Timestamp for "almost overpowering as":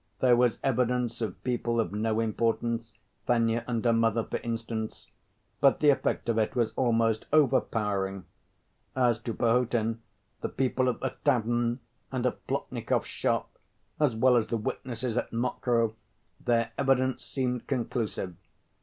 6.75-9.19